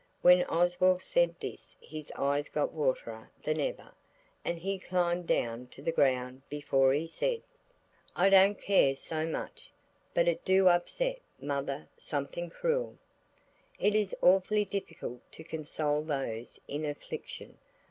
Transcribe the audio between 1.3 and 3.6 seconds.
this his eyes got waterier than